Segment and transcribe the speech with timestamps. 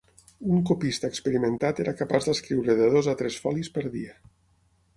[0.53, 4.21] Un copista experimentat era capaç d'escriure de dos a tres folis per dia.